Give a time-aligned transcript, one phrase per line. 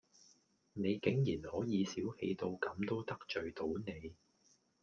[0.73, 4.15] 你竟然可以小器到咁都得罪到你